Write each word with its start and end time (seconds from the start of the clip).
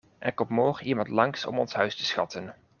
Er 0.19 0.31
komt 0.31 0.49
morgen 0.49 0.85
iemand 0.87 1.07
langs 1.09 1.45
om 1.45 1.59
ons 1.59 1.73
huis 1.73 1.95
te 1.95 2.05
schatten. 2.05 2.53